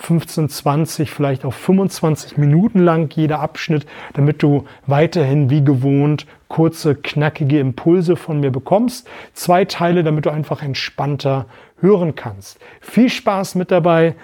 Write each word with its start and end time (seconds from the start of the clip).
15, 0.00 0.48
20, 0.48 1.10
vielleicht 1.10 1.44
auch 1.44 1.52
25 1.52 2.38
Minuten 2.38 2.80
lang 2.80 3.14
jeder 3.14 3.40
Abschnitt, 3.40 3.86
damit 4.14 4.42
du 4.42 4.64
weiterhin 4.86 5.50
wie 5.50 5.62
gewohnt 5.62 6.26
kurze, 6.48 6.96
knackige 6.96 7.60
Impulse 7.60 8.16
von 8.16 8.40
mir 8.40 8.50
bekommst. 8.50 9.08
Zwei 9.34 9.64
Teile, 9.64 10.02
damit 10.02 10.26
du 10.26 10.30
einfach 10.30 10.62
entspannter 10.62 11.46
hören 11.80 12.14
kannst. 12.14 12.58
Viel 12.80 13.08
Spaß 13.08 13.54
mit 13.54 13.70
dabei. 13.70 14.14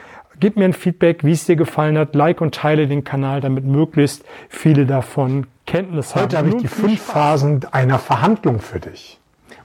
Gib 0.41 0.57
mir 0.57 0.65
ein 0.65 0.73
Feedback, 0.73 1.25
wie 1.25 1.33
es 1.33 1.47
dir 1.47 1.57
gefallen 1.57 1.97
hat. 1.97 2.15
Like 2.15 2.41
und 2.41 2.55
teile 2.55 2.89
den 2.89 3.05
Kanal, 3.05 3.41
damit 3.41 3.65
möglichst 3.65 4.25
viele 4.49 4.87
davon 4.87 5.47
Kenntnis 5.67 6.15
haben. 6.15 6.25
Heute 6.25 6.39
habe 6.39 6.49
ich 6.49 6.57
die 6.57 6.69
fünf 6.69 7.01
Phasen 7.01 7.65
einer 7.71 7.99
Verhandlung 7.99 8.61
für 8.61 8.81
dich. 8.81 9.19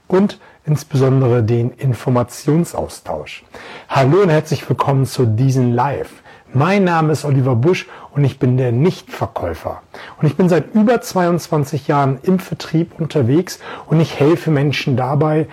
Und 0.08 0.38
insbesondere 0.64 1.42
den 1.42 1.70
Informationsaustausch. 1.70 3.44
Hallo 3.88 4.22
und 4.22 4.30
herzlich 4.30 4.68
willkommen 4.68 5.06
zu 5.06 5.26
diesem 5.26 5.72
Live. 5.72 6.22
Mein 6.54 6.84
Name 6.84 7.12
ist 7.12 7.24
Oliver 7.24 7.56
Busch 7.56 7.88
und 8.12 8.24
ich 8.24 8.38
bin 8.38 8.56
der 8.58 8.72
Nichtverkäufer. 8.72 9.82
Und 10.20 10.26
ich 10.26 10.36
bin 10.36 10.48
seit 10.48 10.74
über 10.74 11.00
22 11.00 11.88
Jahren 11.88 12.18
im 12.22 12.38
Vertrieb 12.38 13.00
unterwegs 13.00 13.58
und 13.86 14.00
ich 14.00 14.20
helfe 14.20 14.50
Menschen 14.50 14.96
dabei, 14.96 15.48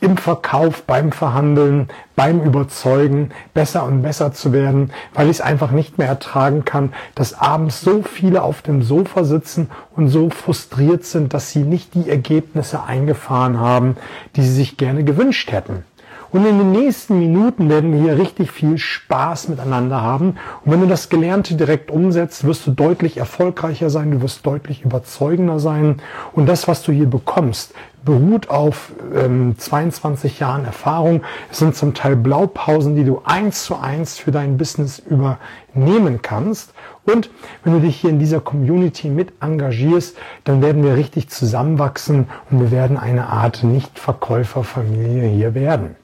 im 0.00 0.16
Verkauf, 0.16 0.82
beim 0.82 1.12
Verhandeln, 1.12 1.88
beim 2.16 2.40
Überzeugen 2.42 3.30
besser 3.54 3.84
und 3.84 4.02
besser 4.02 4.32
zu 4.32 4.52
werden, 4.52 4.92
weil 5.14 5.26
ich 5.26 5.36
es 5.36 5.40
einfach 5.40 5.70
nicht 5.70 5.98
mehr 5.98 6.08
ertragen 6.08 6.64
kann, 6.64 6.92
dass 7.14 7.34
abends 7.34 7.80
so 7.80 8.02
viele 8.02 8.42
auf 8.42 8.62
dem 8.62 8.82
Sofa 8.82 9.24
sitzen 9.24 9.70
und 9.94 10.08
so 10.08 10.30
frustriert 10.30 11.04
sind, 11.04 11.34
dass 11.34 11.50
sie 11.50 11.62
nicht 11.62 11.94
die 11.94 12.08
Ergebnisse 12.08 12.82
eingefahren 12.82 13.58
haben, 13.58 13.96
die 14.36 14.42
sie 14.42 14.54
sich 14.54 14.76
gerne 14.76 15.04
gewünscht 15.04 15.52
hätten. 15.52 15.84
Und 16.32 16.46
in 16.46 16.58
den 16.58 16.70
nächsten 16.70 17.18
Minuten 17.18 17.68
werden 17.68 17.92
wir 17.92 18.00
hier 18.00 18.18
richtig 18.18 18.52
viel 18.52 18.78
Spaß 18.78 19.48
miteinander 19.48 20.00
haben. 20.00 20.36
Und 20.64 20.72
wenn 20.72 20.80
du 20.80 20.86
das 20.86 21.08
Gelernte 21.08 21.56
direkt 21.56 21.90
umsetzt, 21.90 22.44
wirst 22.44 22.66
du 22.66 22.70
deutlich 22.70 23.16
erfolgreicher 23.16 23.90
sein, 23.90 24.12
du 24.12 24.22
wirst 24.22 24.46
deutlich 24.46 24.84
überzeugender 24.84 25.58
sein. 25.58 26.00
Und 26.32 26.46
das, 26.46 26.68
was 26.68 26.82
du 26.82 26.92
hier 26.92 27.10
bekommst, 27.10 27.74
beruht 28.04 28.48
auf 28.48 28.92
ähm, 29.14 29.56
22 29.58 30.40
Jahren 30.40 30.64
Erfahrung. 30.64 31.22
Es 31.50 31.58
sind 31.58 31.74
zum 31.74 31.94
Teil 31.94 32.16
Blaupausen, 32.16 32.94
die 32.94 33.04
du 33.04 33.22
eins 33.24 33.64
zu 33.64 33.76
eins 33.76 34.18
für 34.18 34.30
dein 34.30 34.56
Business 34.56 35.00
übernehmen 35.00 36.20
kannst. 36.22 36.72
Und 37.04 37.30
wenn 37.64 37.74
du 37.74 37.80
dich 37.80 37.96
hier 37.96 38.10
in 38.10 38.18
dieser 38.18 38.40
Community 38.40 39.08
mit 39.08 39.32
engagierst, 39.40 40.16
dann 40.44 40.62
werden 40.62 40.84
wir 40.84 40.94
richtig 40.94 41.28
zusammenwachsen 41.28 42.28
und 42.50 42.60
wir 42.60 42.70
werden 42.70 42.96
eine 42.96 43.26
Art 43.26 43.64
Nichtverkäuferfamilie 43.64 45.28
hier 45.28 45.54
werden. 45.54 45.96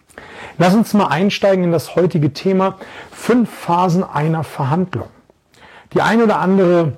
Lass 0.58 0.74
uns 0.74 0.94
mal 0.94 1.08
einsteigen 1.08 1.64
in 1.64 1.72
das 1.72 1.96
heutige 1.96 2.32
Thema 2.32 2.78
fünf 3.10 3.50
Phasen 3.50 4.02
einer 4.02 4.42
Verhandlung. 4.42 5.08
Die 5.92 6.00
eine 6.00 6.24
oder 6.24 6.38
andere 6.38 6.94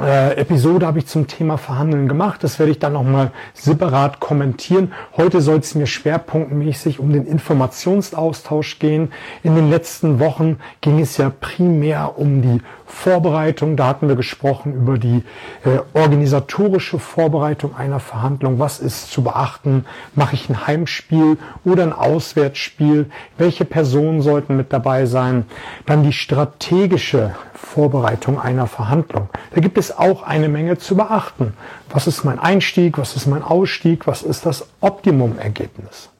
äh, 0.00 0.36
Episode 0.36 0.86
habe 0.86 1.00
ich 1.00 1.06
zum 1.06 1.26
Thema 1.26 1.58
Verhandeln 1.58 2.08
gemacht. 2.08 2.42
Das 2.44 2.58
werde 2.58 2.72
ich 2.72 2.78
dann 2.78 2.94
nochmal 2.94 3.32
separat 3.52 4.20
kommentieren. 4.20 4.92
Heute 5.16 5.40
soll 5.40 5.58
es 5.58 5.74
mir 5.74 5.86
schwerpunktmäßig 5.86 6.98
um 6.98 7.12
den 7.12 7.26
Informationsaustausch 7.26 8.78
gehen. 8.78 9.12
In 9.42 9.54
den 9.54 9.68
letzten 9.68 10.20
Wochen 10.20 10.58
ging 10.80 11.00
es 11.00 11.16
ja 11.16 11.30
primär 11.30 12.16
um 12.16 12.42
die 12.42 12.62
Vorbereitung. 12.92 13.76
Da 13.76 13.86
hatten 13.88 14.06
wir 14.06 14.14
gesprochen 14.14 14.74
über 14.74 14.98
die 14.98 15.24
äh, 15.64 15.80
organisatorische 15.94 16.98
Vorbereitung 16.98 17.74
einer 17.74 17.98
Verhandlung. 17.98 18.58
Was 18.58 18.78
ist 18.78 19.10
zu 19.10 19.24
beachten? 19.24 19.86
Mache 20.14 20.34
ich 20.34 20.48
ein 20.48 20.66
Heimspiel 20.66 21.38
oder 21.64 21.82
ein 21.82 21.92
Auswärtsspiel? 21.92 23.10
Welche 23.38 23.64
Personen 23.64 24.22
sollten 24.22 24.56
mit 24.56 24.72
dabei 24.72 25.06
sein? 25.06 25.46
Dann 25.86 26.04
die 26.04 26.12
strategische 26.12 27.34
Vorbereitung 27.54 28.38
einer 28.38 28.66
Verhandlung. 28.66 29.30
Da 29.54 29.60
gibt 29.60 29.78
es 29.78 29.96
auch 29.96 30.22
eine 30.22 30.48
Menge 30.48 30.78
zu 30.78 30.94
beachten. 30.94 31.54
Was 31.90 32.06
ist 32.06 32.24
mein 32.24 32.38
Einstieg? 32.38 32.98
Was 32.98 33.16
ist 33.16 33.26
mein 33.26 33.42
Ausstieg? 33.42 34.06
Was 34.06 34.22
ist 34.22 34.46
das 34.46 34.68
Optimumergebnis? 34.80 36.10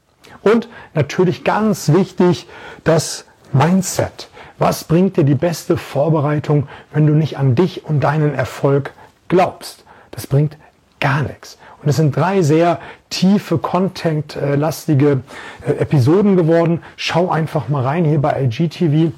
Und 0.42 0.68
natürlich 0.94 1.44
ganz 1.44 1.92
wichtig, 1.92 2.48
das 2.82 3.26
Mindset. 3.52 4.28
Was 4.62 4.84
bringt 4.84 5.16
dir 5.16 5.24
die 5.24 5.34
beste 5.34 5.76
Vorbereitung, 5.76 6.68
wenn 6.92 7.04
du 7.04 7.14
nicht 7.14 7.36
an 7.36 7.56
dich 7.56 7.84
und 7.84 7.98
deinen 7.98 8.32
Erfolg 8.32 8.92
glaubst? 9.26 9.82
Das 10.12 10.28
bringt 10.28 10.56
gar 11.00 11.22
nichts. 11.22 11.58
Und 11.82 11.88
es 11.88 11.96
sind 11.96 12.14
drei 12.14 12.42
sehr 12.42 12.78
tiefe, 13.10 13.58
contentlastige 13.58 15.22
äh, 15.66 15.72
Episoden 15.72 16.36
geworden. 16.36 16.80
Schau 16.94 17.28
einfach 17.28 17.68
mal 17.68 17.82
rein 17.82 18.04
hier 18.04 18.22
bei 18.22 18.40
IGTV 18.40 19.12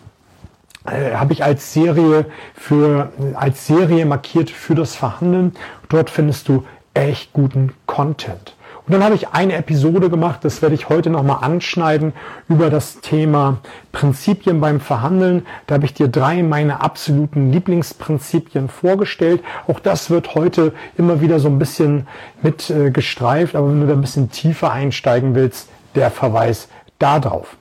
äh, 0.87 1.15
habe 1.15 1.35
ich 1.35 1.45
als 1.45 1.75
Serie 1.75 2.25
für 2.55 3.13
als 3.35 3.67
Serie 3.67 4.07
markiert 4.07 4.49
für 4.49 4.75
das 4.75 4.97
Verhandeln. 4.97 5.53
Dort 5.91 6.09
findest 6.09 6.49
du 6.49 6.65
echt 6.95 7.35
guten 7.35 7.75
Content. 7.85 8.57
Und 8.87 8.93
dann 8.93 9.03
habe 9.03 9.15
ich 9.15 9.29
eine 9.29 9.55
Episode 9.55 10.11
gemacht, 10.11 10.41
das 10.43 10.61
werde 10.61 10.75
ich 10.75 10.91
heute 10.91 11.09
nochmal 11.09 11.39
anschneiden, 11.43 12.13
über 12.49 12.69
das 12.69 13.01
Thema 13.01 13.59
Prinzipien 13.93 14.61
beim 14.61 14.79
Verhandeln. 14.79 15.47
Da 15.67 15.77
habe 15.77 15.87
ich 15.87 15.95
dir 15.95 16.09
drei 16.09 16.43
meiner 16.43 16.83
absoluten 16.83 17.51
Lieblingsprinzipien 17.51 18.69
vorgestellt. 18.69 19.43
Auch 19.67 19.81
das 19.81 20.11
wird 20.11 20.35
heute 20.35 20.75
immer 20.99 21.23
wieder 21.23 21.41
so 21.41 21.49
ein 21.49 21.59
bisschen 21.59 22.07
mit 22.43 22.69
äh, 22.69 22.91
gestreift, 22.91 23.57
aber 23.57 23.71
wenn 23.71 23.81
du 23.81 23.87
da 23.87 23.95
ein 23.95 24.03
bisschen 24.03 24.31
tiefer 24.31 24.71
einsteigen 24.71 25.35
willst, 25.35 25.71
der 25.95 26.11
Verweis 26.11 26.69
darauf. 26.99 27.57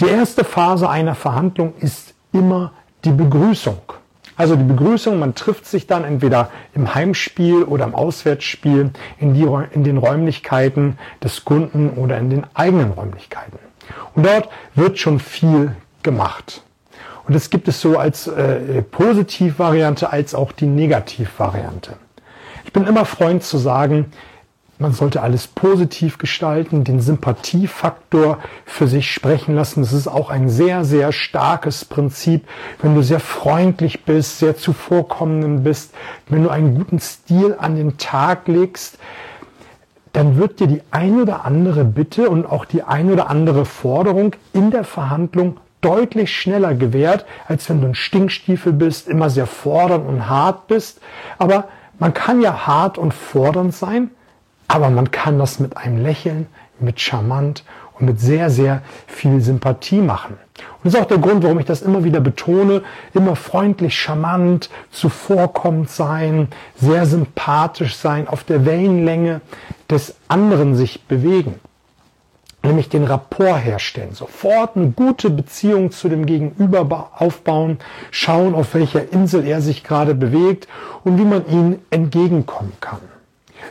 Die 0.00 0.06
erste 0.06 0.42
Phase 0.42 0.88
einer 0.88 1.14
Verhandlung 1.14 1.74
ist 1.80 2.14
immer 2.32 2.72
die 3.04 3.12
Begrüßung. 3.12 3.78
Also 4.36 4.54
die 4.54 4.64
Begrüßung, 4.64 5.18
man 5.18 5.34
trifft 5.34 5.66
sich 5.66 5.86
dann 5.86 6.04
entweder 6.04 6.50
im 6.74 6.94
Heimspiel 6.94 7.62
oder 7.62 7.86
im 7.86 7.94
Auswärtsspiel 7.94 8.90
in, 9.18 9.34
die, 9.34 9.48
in 9.72 9.82
den 9.82 9.96
Räumlichkeiten 9.96 10.98
des 11.22 11.44
Kunden 11.44 11.90
oder 11.90 12.18
in 12.18 12.28
den 12.28 12.44
eigenen 12.54 12.90
Räumlichkeiten. 12.90 13.58
Und 14.14 14.26
dort 14.26 14.48
wird 14.74 14.98
schon 14.98 15.20
viel 15.20 15.74
gemacht. 16.02 16.62
Und 17.26 17.34
das 17.34 17.50
gibt 17.50 17.66
es 17.66 17.80
so 17.80 17.98
als 17.98 18.28
äh, 18.28 18.82
Positivvariante 18.82 20.10
als 20.10 20.34
auch 20.34 20.52
die 20.52 20.66
Negativvariante. 20.66 21.94
Ich 22.64 22.72
bin 22.72 22.86
immer 22.86 23.04
Freund 23.04 23.42
zu 23.42 23.58
sagen, 23.58 24.12
man 24.78 24.92
sollte 24.92 25.22
alles 25.22 25.46
positiv 25.46 26.18
gestalten, 26.18 26.84
den 26.84 27.00
Sympathiefaktor 27.00 28.38
für 28.66 28.86
sich 28.86 29.10
sprechen 29.10 29.54
lassen. 29.54 29.80
Das 29.80 29.92
ist 29.92 30.06
auch 30.06 30.28
ein 30.28 30.48
sehr, 30.48 30.84
sehr 30.84 31.12
starkes 31.12 31.84
Prinzip. 31.84 32.46
Wenn 32.82 32.94
du 32.94 33.02
sehr 33.02 33.20
freundlich 33.20 34.04
bist, 34.04 34.38
sehr 34.38 34.56
zuvorkommend 34.56 35.64
bist, 35.64 35.94
wenn 36.28 36.42
du 36.42 36.50
einen 36.50 36.74
guten 36.74 37.00
Stil 37.00 37.56
an 37.58 37.76
den 37.76 37.96
Tag 37.96 38.48
legst, 38.48 38.98
dann 40.12 40.36
wird 40.36 40.60
dir 40.60 40.66
die 40.66 40.82
ein 40.90 41.20
oder 41.20 41.44
andere 41.44 41.84
Bitte 41.84 42.28
und 42.30 42.46
auch 42.46 42.64
die 42.64 42.82
ein 42.82 43.10
oder 43.10 43.28
andere 43.28 43.64
Forderung 43.64 44.34
in 44.52 44.70
der 44.70 44.84
Verhandlung 44.84 45.58
deutlich 45.80 46.34
schneller 46.34 46.74
gewährt, 46.74 47.26
als 47.48 47.68
wenn 47.68 47.80
du 47.80 47.88
ein 47.88 47.94
Stinkstiefel 47.94 48.72
bist, 48.72 49.08
immer 49.08 49.30
sehr 49.30 49.46
fordernd 49.46 50.06
und 50.08 50.28
hart 50.28 50.68
bist. 50.68 51.00
Aber 51.38 51.68
man 51.98 52.12
kann 52.12 52.40
ja 52.40 52.66
hart 52.66 52.98
und 52.98 53.14
fordernd 53.14 53.74
sein, 53.74 54.10
aber 54.68 54.90
man 54.90 55.10
kann 55.10 55.38
das 55.38 55.58
mit 55.58 55.76
einem 55.76 56.02
Lächeln, 56.02 56.46
mit 56.78 57.00
charmant 57.00 57.64
und 57.98 58.06
mit 58.06 58.20
sehr, 58.20 58.50
sehr 58.50 58.82
viel 59.06 59.40
Sympathie 59.40 60.00
machen. 60.00 60.34
Und 60.58 60.84
das 60.84 60.94
ist 60.94 61.00
auch 61.00 61.08
der 61.08 61.18
Grund, 61.18 61.42
warum 61.42 61.58
ich 61.58 61.66
das 61.66 61.82
immer 61.82 62.04
wieder 62.04 62.20
betone, 62.20 62.82
immer 63.14 63.36
freundlich, 63.36 63.98
charmant, 63.98 64.70
zuvorkommend 64.90 65.90
sein, 65.90 66.48
sehr 66.76 67.06
sympathisch 67.06 67.96
sein, 67.96 68.28
auf 68.28 68.44
der 68.44 68.64
Wellenlänge 68.66 69.40
des 69.90 70.14
anderen 70.28 70.74
sich 70.74 71.02
bewegen. 71.04 71.54
Nämlich 72.62 72.88
den 72.88 73.04
Rapport 73.04 73.64
herstellen, 73.64 74.12
sofort 74.12 74.76
eine 74.76 74.90
gute 74.90 75.30
Beziehung 75.30 75.92
zu 75.92 76.08
dem 76.08 76.26
Gegenüber 76.26 77.10
aufbauen, 77.16 77.78
schauen, 78.10 78.54
auf 78.54 78.74
welcher 78.74 79.12
Insel 79.12 79.46
er 79.46 79.60
sich 79.60 79.84
gerade 79.84 80.14
bewegt 80.14 80.66
und 81.04 81.16
wie 81.16 81.24
man 81.24 81.46
ihm 81.48 81.78
entgegenkommen 81.90 82.72
kann. 82.80 82.98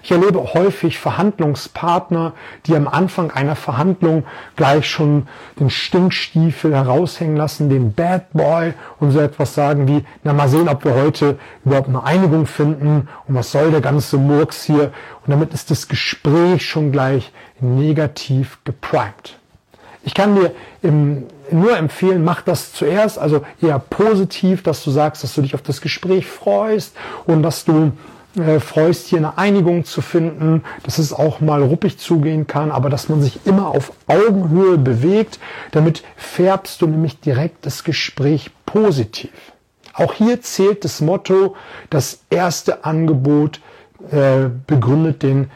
Ich 0.04 0.12
erlebe 0.12 0.54
häufig 0.54 1.00
Verhandlungspartner, 1.00 2.34
die 2.66 2.76
am 2.76 2.88
Anfang 2.88 3.32
einer 3.32 3.56
Verhandlung 3.56 4.24
gleich 4.56 4.90
schon 4.90 5.28
den 5.60 5.70
Stinkstiefel 5.70 6.74
heraushängen 6.74 7.38
lassen, 7.38 7.70
den 7.70 7.94
Bad 7.94 8.32
Boy 8.34 8.74
und 9.00 9.12
so 9.12 9.20
etwas 9.20 9.56
sagen 9.56 9.88
wie, 9.88 10.06
na 10.24 10.34
mal 10.34 10.50
sehen, 10.50 10.70
ob 10.70 10.86
wir 10.86 10.96
heute 10.96 11.38
überhaupt 11.64 11.90
eine 11.90 12.04
Einigung 12.04 12.46
finden 12.46 13.08
und 13.28 13.36
was 13.36 13.52
soll 13.52 13.72
der 13.72 13.82
ganze 13.82 14.18
Murks 14.18 14.64
hier. 14.64 14.92
Und 15.26 15.32
damit 15.32 15.54
ist 15.54 15.72
das 15.72 15.88
Gespräch 15.88 16.66
schon 16.66 16.92
gleich 16.92 17.32
negativ 17.60 18.60
geprimed. 18.64 19.38
Ich 20.04 20.14
kann 20.14 20.36
dir 20.36 20.52
im, 20.84 21.24
nur 21.52 21.76
empfehlen, 21.78 22.24
mach 22.24 22.42
das 22.42 22.74
zuerst, 22.74 23.18
also 23.18 23.44
eher 23.60 23.80
positiv, 23.80 24.62
dass 24.62 24.84
du 24.84 24.92
sagst, 24.92 25.24
dass 25.24 25.34
du 25.34 25.42
dich 25.42 25.56
auf 25.56 25.64
das 25.64 25.82
Gespräch 25.82 26.28
freust 26.28 26.96
und 27.26 27.42
dass 27.42 27.66
du 27.66 27.92
äh, 28.38 28.60
freust, 28.60 29.08
hier 29.08 29.20
eine 29.20 29.38
Einigung 29.38 29.86
zu 29.86 30.02
finden, 30.02 30.64
dass 30.84 30.98
es 30.98 31.14
auch 31.14 31.40
mal 31.40 31.62
ruppig 31.62 31.98
zugehen 31.98 32.48
kann, 32.48 32.72
aber 32.72 32.90
dass 32.90 33.10
man 33.10 33.22
sich 33.22 33.46
immer 33.46 33.68
auf 33.68 33.94
Augenhöhe 34.08 34.78
bewegt. 34.78 35.40
Damit 35.72 36.04
färbst 36.16 36.82
du 36.82 36.88
nämlich 36.88 37.20
direkt 37.20 37.66
das 37.66 37.84
Gespräch 37.84 38.52
positiv. 38.66 39.32
Auch 39.94 40.14
hier 40.14 40.42
zählt 40.42 40.84
das 40.84 41.00
Motto, 41.00 41.56
das 41.90 42.20
erste 42.30 42.84
Angebot 42.84 43.62
äh, 44.12 44.50
begründet 44.68 45.24
den, 45.24 45.50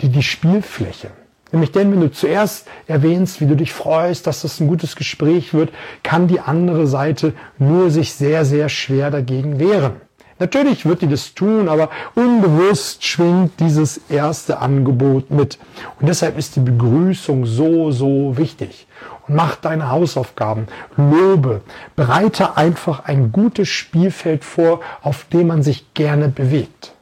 die, 0.00 0.10
die 0.10 0.22
Spielfläche. 0.22 1.10
Nämlich 1.52 1.72
denn, 1.72 1.92
wenn 1.92 2.00
du 2.00 2.10
zuerst 2.10 2.66
erwähnst, 2.86 3.40
wie 3.40 3.46
du 3.46 3.56
dich 3.56 3.72
freust, 3.72 4.26
dass 4.26 4.42
das 4.42 4.60
ein 4.60 4.68
gutes 4.68 4.96
Gespräch 4.96 5.54
wird, 5.54 5.70
kann 6.02 6.28
die 6.28 6.40
andere 6.40 6.86
Seite 6.86 7.32
nur 7.58 7.90
sich 7.90 8.12
sehr, 8.12 8.44
sehr 8.44 8.68
schwer 8.68 9.10
dagegen 9.10 9.58
wehren. 9.58 10.00
Natürlich 10.38 10.84
wird 10.84 11.00
die 11.00 11.08
das 11.08 11.34
tun, 11.34 11.68
aber 11.68 11.88
unbewusst 12.14 13.04
schwingt 13.04 13.58
dieses 13.58 13.98
erste 14.08 14.58
Angebot 14.58 15.30
mit. 15.30 15.58
Und 15.98 16.08
deshalb 16.08 16.36
ist 16.36 16.56
die 16.56 16.60
Begrüßung 16.60 17.46
so, 17.46 17.90
so 17.90 18.36
wichtig. 18.36 18.86
Und 19.26 19.34
mach 19.34 19.56
deine 19.56 19.90
Hausaufgaben, 19.90 20.66
lobe, 20.96 21.62
bereite 21.96 22.56
einfach 22.56 23.06
ein 23.06 23.32
gutes 23.32 23.68
Spielfeld 23.68 24.44
vor, 24.44 24.80
auf 25.02 25.24
dem 25.32 25.48
man 25.48 25.62
sich 25.62 25.94
gerne 25.94 26.28
bewegt. 26.28 26.92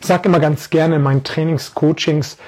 Ich 0.00 0.06
sage 0.06 0.28
immer 0.28 0.40
ganz 0.40 0.70
gerne 0.70 0.96
in 0.96 1.02
meinen 1.02 1.22
Trainings, 1.22 1.74
Coachings, 1.74 2.38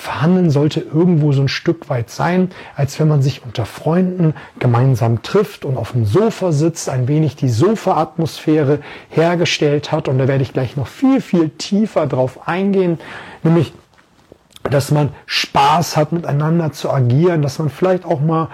Verhandeln 0.00 0.50
sollte 0.50 0.80
irgendwo 0.80 1.32
so 1.32 1.42
ein 1.42 1.48
Stück 1.48 1.88
weit 1.90 2.10
sein, 2.10 2.50
als 2.74 2.98
wenn 2.98 3.08
man 3.08 3.22
sich 3.22 3.44
unter 3.44 3.66
Freunden 3.66 4.34
gemeinsam 4.58 5.22
trifft 5.22 5.64
und 5.64 5.76
auf 5.76 5.92
dem 5.92 6.06
Sofa 6.06 6.52
sitzt, 6.52 6.88
ein 6.88 7.06
wenig 7.06 7.36
die 7.36 7.48
Sofa-Atmosphäre 7.48 8.80
hergestellt 9.10 9.92
hat. 9.92 10.08
Und 10.08 10.18
da 10.18 10.26
werde 10.26 10.42
ich 10.42 10.52
gleich 10.52 10.76
noch 10.76 10.86
viel, 10.86 11.20
viel 11.20 11.50
tiefer 11.50 12.06
drauf 12.06 12.48
eingehen, 12.48 12.98
nämlich 13.42 13.72
dass 14.62 14.90
man 14.90 15.10
Spaß 15.26 15.96
hat, 15.96 16.12
miteinander 16.12 16.72
zu 16.72 16.90
agieren, 16.90 17.42
dass 17.42 17.58
man 17.58 17.70
vielleicht 17.70 18.04
auch 18.04 18.20
mal 18.20 18.48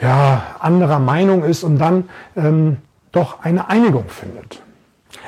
ja, 0.00 0.42
anderer 0.58 0.98
Meinung 0.98 1.44
ist 1.44 1.62
und 1.64 1.78
dann 1.78 2.08
ähm, 2.36 2.78
doch 3.12 3.42
eine 3.42 3.68
Einigung 3.68 4.08
findet. 4.08 4.62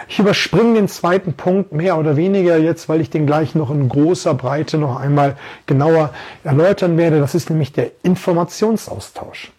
Ich 0.09 0.19
überspringe 0.19 0.75
den 0.75 0.89
zweiten 0.89 1.35
Punkt 1.35 1.73
mehr 1.73 1.99
oder 1.99 2.17
weniger 2.17 2.57
jetzt, 2.59 2.89
weil 2.89 3.01
ich 3.01 3.11
den 3.11 3.27
gleich 3.27 3.55
noch 3.55 3.71
in 3.71 3.89
großer 3.89 4.35
Breite 4.35 4.79
noch 4.79 4.97
einmal 4.97 5.37
genauer 5.67 6.11
erläutern 6.45 6.97
werde. 6.97 7.21
Das 7.21 7.35
ist 7.35 7.51
nämlich 7.51 7.73
der 7.73 7.91
Informationsaustausch. 8.03 9.53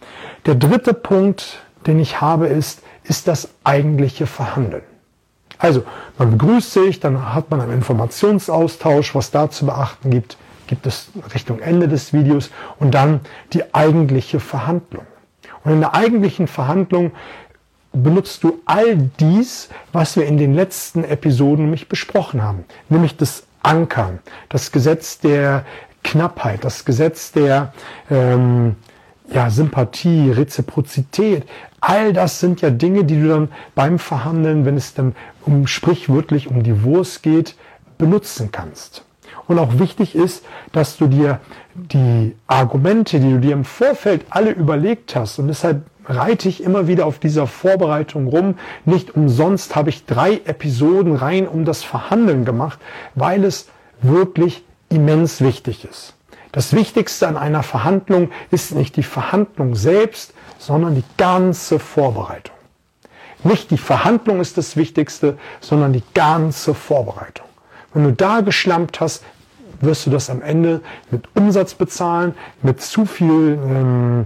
Der 0.46 0.56
dritte 0.56 0.94
Punkt, 0.94 1.62
den 1.88 2.00
ich 2.00 2.22
habe, 2.22 2.48
ist, 2.48 2.82
ist 3.04 3.28
das 3.28 3.50
eigentliche 3.64 4.28
Verhandeln. 4.28 4.84
Also, 5.58 5.84
man 6.18 6.32
begrüßt 6.32 6.74
sich, 6.74 7.00
dann 7.00 7.34
hat 7.34 7.50
man 7.50 7.62
einen 7.62 7.74
Informationsaustausch, 7.74 9.16
was 9.16 9.32
da 9.32 9.50
zu 9.50 9.66
beachten 9.66 10.10
gibt, 10.10 10.38
gibt 10.68 10.86
es 10.88 11.10
Richtung 11.34 11.60
Ende 11.60 11.88
des 11.88 12.14
Videos 12.14 12.50
und 12.80 12.94
dann 12.94 13.22
die 13.54 13.74
eigentliche 13.74 14.40
Verhandlung. 14.40 15.06
Und 15.64 15.72
in 15.72 15.80
der 15.80 15.94
eigentlichen 15.94 16.48
Verhandlung 16.48 17.12
benutzt 17.94 18.44
du 18.44 18.60
all 18.66 18.98
dies, 19.20 19.70
was 19.92 20.16
wir 20.16 20.26
in 20.26 20.38
den 20.38 20.54
letzten 20.54 21.04
Episoden 21.04 21.66
nämlich 21.66 21.88
besprochen 21.88 22.42
haben, 22.42 22.66
nämlich 22.90 23.16
das 23.16 23.44
Ankern, 23.62 24.20
das 24.50 24.72
Gesetz 24.72 25.20
der 25.20 25.64
Knappheit, 26.04 26.66
das 26.66 26.84
Gesetz 26.84 27.32
der 27.32 27.72
ähm, 28.12 28.76
ja, 29.32 29.50
Sympathie, 29.50 30.32
Reziprozität. 30.32 31.44
All 31.80 32.14
das 32.14 32.40
sind 32.40 32.62
ja 32.62 32.70
Dinge, 32.70 33.06
die 33.06 33.22
du 33.22 33.30
dann 33.30 33.50
beim 33.76 34.00
Verhandeln, 34.00 34.66
wenn 34.66 34.76
es 34.76 34.94
dann 34.94 35.16
um 35.46 35.68
sprichwörtlich 35.68 36.50
um 36.50 36.64
die 36.64 36.84
Wurst 36.84 37.24
geht, 37.24 37.56
benutzen 37.98 38.52
kannst. 38.52 39.06
Und 39.48 39.60
auch 39.60 39.80
wichtig 39.80 40.16
ist, 40.16 40.46
dass 40.72 40.98
du 40.98 41.08
dir 41.08 41.40
die 41.74 42.36
Argumente, 42.48 43.20
die 43.20 43.32
du 43.32 43.40
dir 43.40 43.54
im 43.54 43.66
Vorfeld 43.66 44.26
alle 44.30 44.52
überlegt 44.52 45.16
hast, 45.16 45.40
und 45.40 45.48
deshalb 45.48 45.84
reite 46.06 46.50
ich 46.50 46.64
immer 46.64 46.88
wieder 46.88 47.06
auf 47.06 47.20
dieser 47.20 47.48
Vorbereitung 47.48 48.28
rum. 48.28 48.56
Nicht 48.86 49.16
umsonst 49.16 49.76
habe 49.76 49.90
ich 49.90 50.06
drei 50.06 50.42
Episoden 50.46 51.16
rein 51.16 51.48
um 51.48 51.66
das 51.66 51.84
Verhandeln 51.84 52.46
gemacht, 52.46 52.80
weil 53.16 53.44
es 53.44 53.70
wirklich 54.02 54.64
immens 54.90 55.42
wichtig 55.42 55.86
ist. 55.86 56.16
Das 56.52 56.74
Wichtigste 56.74 57.28
an 57.28 57.36
einer 57.36 57.64
Verhandlung 57.64 58.30
ist 58.52 58.76
nicht 58.76 58.96
die 58.96 59.04
Verhandlung 59.04 59.76
selbst, 59.76 60.34
sondern 60.60 60.94
die 60.94 61.04
ganze 61.18 61.80
Vorbereitung. 61.80 62.56
Nicht 63.44 63.72
die 63.72 63.78
Verhandlung 63.78 64.40
ist 64.40 64.58
das 64.58 64.78
Wichtigste, 64.78 65.38
sondern 65.60 65.94
die 65.94 66.04
ganze 66.14 66.74
Vorbereitung. 66.74 67.48
Wenn 67.94 68.04
du 68.04 68.12
da 68.14 68.42
geschlampt 68.42 69.00
hast, 69.02 69.24
wirst 69.82 70.06
du 70.06 70.12
das 70.12 70.30
am 70.30 70.42
Ende 70.42 70.82
mit 71.12 71.24
Umsatz 71.36 71.74
bezahlen, 71.74 72.36
mit 72.62 72.82
zu 72.82 73.06
viel 73.06 73.60
ähm, 73.62 74.26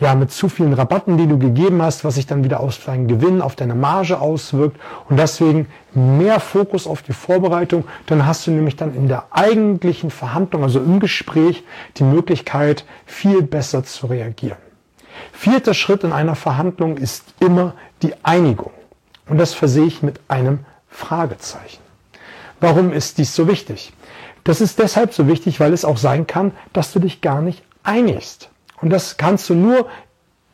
ja, 0.00 0.14
mit 0.14 0.30
zu 0.30 0.48
vielen 0.48 0.72
Rabatten, 0.72 1.18
die 1.18 1.26
du 1.26 1.38
gegeben 1.38 1.82
hast, 1.82 2.04
was 2.04 2.14
sich 2.14 2.26
dann 2.26 2.44
wieder 2.44 2.60
auf 2.60 2.84
deinen 2.84 3.08
Gewinn, 3.08 3.42
auf 3.42 3.56
deine 3.56 3.74
Marge 3.74 4.20
auswirkt. 4.20 4.78
Und 5.08 5.18
deswegen 5.18 5.66
mehr 5.94 6.38
Fokus 6.40 6.86
auf 6.86 7.02
die 7.02 7.12
Vorbereitung. 7.12 7.84
Dann 8.06 8.24
hast 8.26 8.46
du 8.46 8.52
nämlich 8.52 8.76
dann 8.76 8.94
in 8.94 9.08
der 9.08 9.26
eigentlichen 9.30 10.10
Verhandlung, 10.10 10.62
also 10.62 10.78
im 10.78 11.00
Gespräch, 11.00 11.64
die 11.96 12.04
Möglichkeit, 12.04 12.84
viel 13.06 13.42
besser 13.42 13.82
zu 13.84 14.06
reagieren. 14.06 14.58
Vierter 15.32 15.74
Schritt 15.74 16.04
in 16.04 16.12
einer 16.12 16.36
Verhandlung 16.36 16.96
ist 16.96 17.34
immer 17.40 17.74
die 18.02 18.14
Einigung. 18.22 18.70
Und 19.28 19.38
das 19.38 19.52
versehe 19.52 19.86
ich 19.86 20.02
mit 20.02 20.20
einem 20.28 20.60
Fragezeichen. 20.88 21.82
Warum 22.60 22.92
ist 22.92 23.18
dies 23.18 23.34
so 23.34 23.48
wichtig? 23.48 23.92
Das 24.44 24.60
ist 24.60 24.78
deshalb 24.78 25.12
so 25.12 25.26
wichtig, 25.26 25.60
weil 25.60 25.72
es 25.72 25.84
auch 25.84 25.98
sein 25.98 26.26
kann, 26.26 26.52
dass 26.72 26.92
du 26.92 27.00
dich 27.00 27.20
gar 27.20 27.42
nicht 27.42 27.62
einigst. 27.82 28.50
Und 28.80 28.90
das 28.90 29.16
kannst 29.16 29.48
du 29.50 29.54
nur 29.54 29.88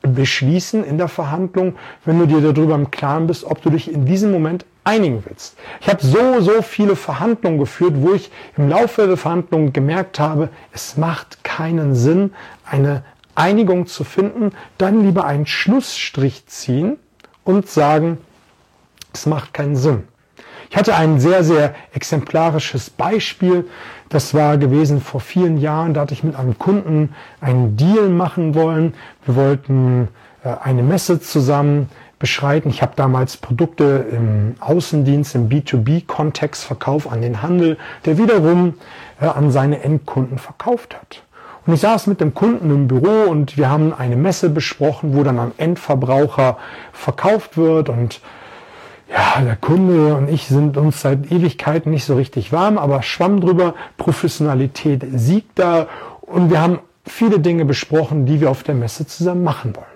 beschließen 0.02 0.84
in 0.84 0.98
der 0.98 1.08
Verhandlung, 1.08 1.76
wenn 2.04 2.18
du 2.18 2.26
dir 2.26 2.52
darüber 2.52 2.74
im 2.74 2.90
Klaren 2.90 3.26
bist, 3.26 3.44
ob 3.44 3.62
du 3.62 3.70
dich 3.70 3.90
in 3.90 4.04
diesem 4.04 4.30
Moment 4.30 4.66
einigen 4.84 5.24
willst. 5.26 5.56
Ich 5.80 5.88
habe 5.88 6.04
so, 6.04 6.40
so 6.40 6.62
viele 6.62 6.94
Verhandlungen 6.94 7.58
geführt, 7.58 7.94
wo 7.96 8.12
ich 8.12 8.30
im 8.56 8.68
Laufe 8.68 9.06
der 9.06 9.16
Verhandlungen 9.16 9.72
gemerkt 9.72 10.20
habe, 10.20 10.50
es 10.72 10.96
macht 10.96 11.42
keinen 11.42 11.94
Sinn, 11.94 12.34
eine 12.64 13.02
Einigung 13.34 13.86
zu 13.86 14.04
finden, 14.04 14.52
dann 14.78 15.02
lieber 15.02 15.24
einen 15.24 15.46
Schlussstrich 15.46 16.46
ziehen 16.46 16.98
und 17.44 17.68
sagen, 17.68 18.18
es 19.12 19.26
macht 19.26 19.54
keinen 19.54 19.76
Sinn. 19.76 20.04
Ich 20.70 20.76
hatte 20.76 20.94
ein 20.96 21.20
sehr, 21.20 21.44
sehr 21.44 21.74
exemplarisches 21.92 22.90
Beispiel. 22.90 23.68
Das 24.14 24.32
war 24.32 24.58
gewesen 24.58 25.00
vor 25.00 25.18
vielen 25.18 25.58
Jahren. 25.58 25.92
Da 25.92 26.02
hatte 26.02 26.14
ich 26.14 26.22
mit 26.22 26.36
einem 26.36 26.56
Kunden 26.56 27.12
einen 27.40 27.76
Deal 27.76 28.08
machen 28.08 28.54
wollen. 28.54 28.94
Wir 29.24 29.34
wollten 29.34 30.06
äh, 30.44 30.50
eine 30.62 30.84
Messe 30.84 31.20
zusammen 31.20 31.88
beschreiten. 32.20 32.68
Ich 32.68 32.80
habe 32.80 32.92
damals 32.94 33.36
Produkte 33.36 34.06
im 34.12 34.54
Außendienst, 34.60 35.34
im 35.34 35.48
B2B-Kontext 35.48 36.62
verkauft 36.62 37.10
an 37.10 37.22
den 37.22 37.42
Handel, 37.42 37.76
der 38.04 38.16
wiederum 38.16 38.74
äh, 39.20 39.24
an 39.26 39.50
seine 39.50 39.82
Endkunden 39.82 40.38
verkauft 40.38 40.94
hat. 40.94 41.24
Und 41.66 41.74
ich 41.74 41.80
saß 41.80 42.06
mit 42.06 42.20
dem 42.20 42.34
Kunden 42.34 42.70
im 42.70 42.86
Büro 42.86 43.28
und 43.28 43.56
wir 43.56 43.68
haben 43.68 43.92
eine 43.92 44.14
Messe 44.14 44.48
besprochen, 44.48 45.16
wo 45.16 45.24
dann 45.24 45.40
am 45.40 45.50
Endverbraucher 45.56 46.56
verkauft 46.92 47.56
wird 47.56 47.88
und 47.88 48.20
ja, 49.10 49.42
der 49.42 49.56
Kunde 49.56 50.14
und 50.14 50.28
ich 50.28 50.46
sind 50.46 50.76
uns 50.76 51.00
seit 51.00 51.30
Ewigkeiten 51.30 51.90
nicht 51.90 52.04
so 52.04 52.16
richtig 52.16 52.52
warm, 52.52 52.78
aber 52.78 53.02
schwamm 53.02 53.40
drüber, 53.40 53.74
Professionalität 53.96 55.04
siegt 55.12 55.58
da 55.58 55.86
und 56.22 56.50
wir 56.50 56.60
haben 56.60 56.78
viele 57.06 57.38
Dinge 57.38 57.64
besprochen, 57.64 58.26
die 58.26 58.40
wir 58.40 58.50
auf 58.50 58.62
der 58.62 58.74
Messe 58.74 59.06
zusammen 59.06 59.44
machen 59.44 59.76
wollen. 59.76 59.86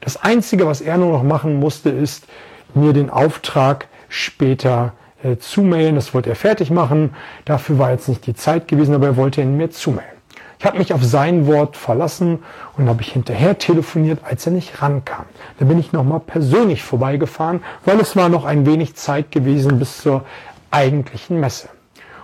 Das 0.00 0.16
Einzige, 0.16 0.66
was 0.66 0.80
er 0.80 0.98
nur 0.98 1.12
noch 1.12 1.22
machen 1.22 1.58
musste, 1.58 1.90
ist 1.90 2.26
mir 2.74 2.92
den 2.92 3.10
Auftrag 3.10 3.88
später 4.08 4.92
äh, 5.22 5.36
zumailen. 5.36 5.94
Das 5.94 6.14
wollte 6.14 6.30
er 6.30 6.36
fertig 6.36 6.70
machen. 6.70 7.14
Dafür 7.44 7.78
war 7.78 7.90
jetzt 7.90 8.08
nicht 8.08 8.26
die 8.26 8.34
Zeit 8.34 8.68
gewesen, 8.68 8.94
aber 8.94 9.06
er 9.06 9.16
wollte 9.16 9.40
ihn 9.40 9.56
mir 9.56 9.70
zumailen. 9.70 10.15
Ich 10.58 10.64
habe 10.64 10.78
mich 10.78 10.92
auf 10.92 11.04
sein 11.04 11.46
Wort 11.46 11.76
verlassen 11.76 12.38
und 12.76 12.88
habe 12.88 13.02
ich 13.02 13.12
hinterher 13.12 13.58
telefoniert, 13.58 14.20
als 14.24 14.46
er 14.46 14.52
nicht 14.52 14.80
rankam. 14.80 15.26
Da 15.58 15.66
bin 15.66 15.78
ich 15.78 15.92
nochmal 15.92 16.20
persönlich 16.20 16.82
vorbeigefahren, 16.82 17.62
weil 17.84 18.00
es 18.00 18.16
war 18.16 18.28
noch 18.28 18.44
ein 18.44 18.64
wenig 18.64 18.94
Zeit 18.94 19.30
gewesen 19.30 19.78
bis 19.78 19.98
zur 19.98 20.24
eigentlichen 20.70 21.40
Messe. 21.40 21.68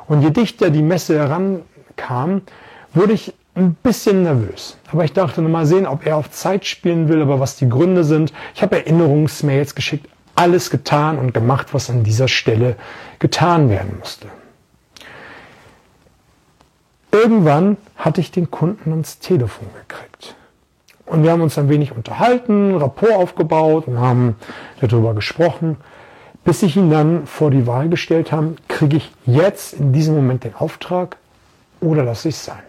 Und 0.06 0.22
je 0.22 0.30
dichter 0.30 0.70
die 0.70 0.82
Messe 0.82 1.18
herankam, 1.18 2.42
wurde 2.94 3.12
ich 3.12 3.34
ein 3.54 3.74
bisschen 3.74 4.22
nervös. 4.22 4.78
Aber 4.90 5.04
ich 5.04 5.12
dachte, 5.12 5.42
mal 5.42 5.66
sehen, 5.66 5.86
ob 5.86 6.06
er 6.06 6.16
auf 6.16 6.30
Zeit 6.30 6.64
spielen 6.64 7.08
will, 7.08 7.20
aber 7.20 7.38
was 7.38 7.56
die 7.56 7.68
Gründe 7.68 8.02
sind. 8.02 8.32
Ich 8.54 8.62
habe 8.62 8.76
Erinnerungsmails 8.76 9.74
geschickt, 9.74 10.08
alles 10.34 10.70
getan 10.70 11.18
und 11.18 11.34
gemacht, 11.34 11.68
was 11.72 11.90
an 11.90 12.02
dieser 12.02 12.28
Stelle 12.28 12.76
getan 13.18 13.68
werden 13.68 13.98
musste. 13.98 14.28
Irgendwann 17.12 17.76
hatte 17.96 18.22
ich 18.22 18.30
den 18.30 18.50
Kunden 18.50 18.90
ans 18.90 19.18
Telefon 19.18 19.68
gekriegt. 19.86 20.34
Und 21.04 21.22
wir 21.22 21.30
haben 21.30 21.42
uns 21.42 21.58
ein 21.58 21.68
wenig 21.68 21.92
unterhalten, 21.92 22.76
Rapport 22.76 23.12
aufgebaut 23.12 23.86
und 23.86 23.98
haben 23.98 24.36
darüber 24.80 25.14
gesprochen, 25.14 25.76
bis 26.44 26.62
ich 26.62 26.76
ihn 26.76 26.90
dann 26.90 27.26
vor 27.26 27.50
die 27.50 27.66
Wahl 27.66 27.90
gestellt 27.90 28.32
habe, 28.32 28.56
kriege 28.66 28.96
ich 28.96 29.12
jetzt 29.26 29.74
in 29.74 29.92
diesem 29.92 30.14
Moment 30.14 30.44
den 30.44 30.54
Auftrag 30.54 31.18
oder 31.80 32.02
lasse 32.02 32.30
ich 32.30 32.34
es 32.34 32.44
sein. 32.46 32.62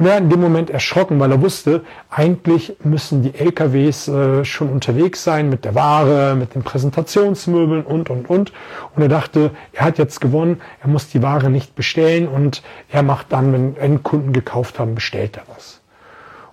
Und 0.00 0.06
er 0.06 0.14
hat 0.14 0.22
in 0.22 0.30
dem 0.30 0.40
Moment 0.40 0.70
erschrocken, 0.70 1.20
weil 1.20 1.30
er 1.30 1.42
wusste, 1.42 1.84
eigentlich 2.08 2.74
müssen 2.82 3.22
die 3.22 3.34
LKWs 3.34 4.08
äh, 4.08 4.46
schon 4.46 4.70
unterwegs 4.70 5.22
sein 5.22 5.50
mit 5.50 5.66
der 5.66 5.74
Ware, 5.74 6.34
mit 6.36 6.54
den 6.54 6.62
Präsentationsmöbeln 6.62 7.82
und, 7.84 8.08
und, 8.08 8.30
und. 8.30 8.50
Und 8.96 9.02
er 9.02 9.08
dachte, 9.08 9.50
er 9.74 9.84
hat 9.84 9.98
jetzt 9.98 10.22
gewonnen, 10.22 10.62
er 10.80 10.88
muss 10.88 11.10
die 11.10 11.22
Ware 11.22 11.50
nicht 11.50 11.74
bestellen 11.74 12.28
und 12.28 12.62
er 12.88 13.02
macht 13.02 13.30
dann, 13.30 13.52
wenn 13.52 13.76
Endkunden 13.76 14.32
gekauft 14.32 14.78
haben, 14.78 14.94
bestellt 14.94 15.36
er 15.36 15.42
was. 15.54 15.82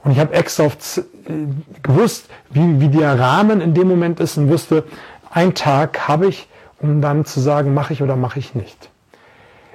Und 0.04 0.12
ich 0.12 0.20
habe 0.20 0.34
extra 0.34 0.66
auf, 0.66 0.75
äh, 0.98 1.01
gewusst, 1.84 2.30
wie, 2.50 2.82
wie 2.82 2.89
der 2.89 3.18
Rahmen 3.18 3.62
in 3.62 3.74
dem 3.74 3.88
Moment 3.88 4.20
ist 4.20 4.38
und 4.38 4.50
wusste, 4.50 4.84
ein 5.32 5.56
Tag 5.56 6.10
habe 6.10 6.27
ich, 6.27 6.50
um 6.82 7.01
dann 7.01 7.24
zu 7.24 7.39
sagen, 7.39 7.74
mache 7.74 7.94
ich 7.94 8.04
oder 8.04 8.18
mache 8.18 8.39
ich 8.39 8.56
nicht. 8.56 8.89